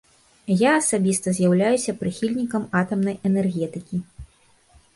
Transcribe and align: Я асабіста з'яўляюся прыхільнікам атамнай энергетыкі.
Я 0.61 0.71
асабіста 0.77 1.27
з'яўляюся 1.41 1.95
прыхільнікам 2.01 2.65
атамнай 2.81 3.15
энергетыкі. 3.33 3.97